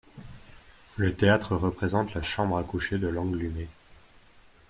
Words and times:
Le 0.97 1.13
théâtre 1.13 1.55
représente 1.55 2.15
la 2.15 2.23
chambre 2.23 2.57
à 2.57 2.63
coucher 2.63 2.97
de 2.97 3.07
Lenglumé. 3.07 3.67